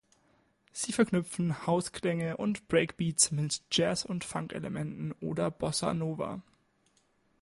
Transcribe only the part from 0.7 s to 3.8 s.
Sie verknüpfen House-Klänge und Break-Beats mit